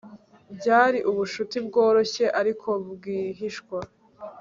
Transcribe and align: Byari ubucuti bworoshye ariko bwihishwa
Byari 0.57 0.99
ubucuti 1.09 1.57
bworoshye 1.67 2.25
ariko 2.39 2.69
bwihishwa 2.91 3.77